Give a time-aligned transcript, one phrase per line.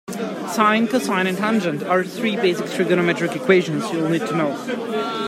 [0.49, 5.19] Sine, cosine and tangent are three basic trigonometric equations you'll need to know.